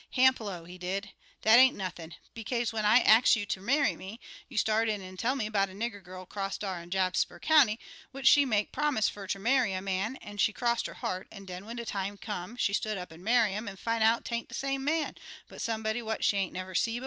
"Hamp 0.13 0.39
low, 0.39 0.65
he 0.65 0.79
did, 0.79 1.11
'Dat 1.43 1.59
ain't 1.59 1.75
nothin', 1.75 2.15
bekaze 2.33 2.73
when 2.73 2.85
I 2.85 3.01
ax 3.01 3.35
you 3.35 3.45
ter 3.45 3.61
marry 3.61 3.95
me, 3.95 4.19
you 4.49 4.57
start 4.57 4.89
in 4.89 4.99
an' 4.99 5.15
tell 5.15 5.35
me 5.35 5.47
'bout 5.47 5.69
a 5.69 5.73
nigger 5.73 6.03
gal 6.03 6.25
'cross 6.25 6.57
dar 6.57 6.81
in 6.81 6.89
Jasper 6.89 7.39
County, 7.39 7.79
which 8.09 8.25
she 8.25 8.43
make 8.43 8.71
promise 8.71 9.07
fer 9.09 9.27
ter 9.27 9.37
marry 9.39 9.73
a 9.73 9.79
man 9.79 10.15
an' 10.15 10.37
she 10.37 10.53
crossed 10.53 10.87
her 10.87 10.95
heart; 10.95 11.27
an' 11.31 11.45
den 11.45 11.67
when 11.67 11.75
de 11.75 11.85
time 11.85 12.17
come 12.17 12.55
she 12.55 12.73
stood 12.73 12.97
up 12.97 13.11
an' 13.11 13.23
marry 13.23 13.53
'im 13.53 13.67
an' 13.67 13.75
fin' 13.75 14.01
out 14.01 14.25
'tain't 14.25 14.47
de 14.47 14.55
same 14.55 14.83
man, 14.83 15.13
but 15.47 15.61
somebody 15.61 16.01
what 16.01 16.23
she 16.23 16.35
ain't 16.35 16.51
never 16.51 16.73
see' 16.73 16.97
befo'.' 16.97 16.99